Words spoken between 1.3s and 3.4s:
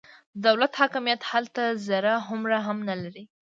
هلته ذره هومره هم نه لري.